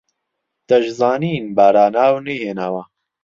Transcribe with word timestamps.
دەشزانین 0.69 1.45
باراناو 1.57 2.15
نەیهێناوە 2.27 2.83